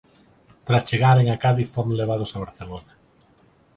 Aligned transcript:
Tras 0.67 0.85
chegaren 0.89 1.27
a 1.29 1.39
Cádiz 1.43 1.69
foron 1.75 1.97
levados 2.01 2.29
a 2.31 2.41
Barcelona. 2.45 2.93